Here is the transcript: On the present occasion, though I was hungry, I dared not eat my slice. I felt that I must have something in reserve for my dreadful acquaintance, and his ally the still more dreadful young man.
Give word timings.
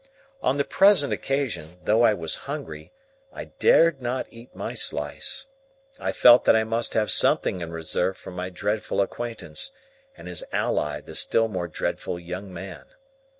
On 0.41 0.57
the 0.57 0.63
present 0.63 1.13
occasion, 1.13 1.77
though 1.83 2.01
I 2.01 2.15
was 2.15 2.33
hungry, 2.49 2.91
I 3.31 3.45
dared 3.45 4.01
not 4.01 4.25
eat 4.31 4.55
my 4.55 4.73
slice. 4.73 5.45
I 5.99 6.11
felt 6.11 6.43
that 6.45 6.55
I 6.55 6.63
must 6.63 6.95
have 6.95 7.11
something 7.11 7.61
in 7.61 7.71
reserve 7.71 8.17
for 8.17 8.31
my 8.31 8.49
dreadful 8.49 8.99
acquaintance, 8.99 9.73
and 10.17 10.27
his 10.27 10.43
ally 10.51 11.01
the 11.01 11.13
still 11.13 11.47
more 11.47 11.67
dreadful 11.67 12.19
young 12.19 12.51
man. 12.51 12.85